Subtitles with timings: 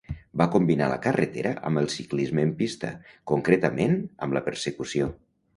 [0.41, 2.91] Va combinar la carretera amb el ciclisme en pista,
[3.33, 5.13] concretament amb la persecució.